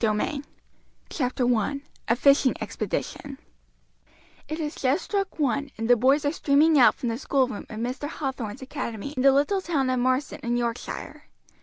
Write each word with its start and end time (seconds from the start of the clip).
Henty 0.03 0.41
CHAPTER 1.11 1.45
I: 1.57 1.81
A 2.07 2.15
FISHING 2.15 2.55
EXPEDITION 2.59 3.37
It 4.47 4.59
has 4.59 4.73
just 4.73 5.03
struck 5.05 5.37
one, 5.37 5.69
and 5.77 5.87
the 5.87 5.95
boys 5.95 6.25
are 6.25 6.31
streaming 6.31 6.79
out 6.79 6.95
from 6.95 7.09
the 7.09 7.19
schoolroom 7.19 7.67
of 7.69 7.77
Mr. 7.79 8.09
Hathorn's 8.09 8.63
academy 8.63 9.11
in 9.15 9.21
the 9.21 9.31
little 9.31 9.61
town 9.61 9.91
of 9.91 9.99
Marsden 9.99 10.39
in 10.41 10.57
Yorkshire. 10.57 11.25